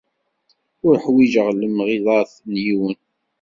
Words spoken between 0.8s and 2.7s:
ur ḥwiǧeɣ lemɣiḍat n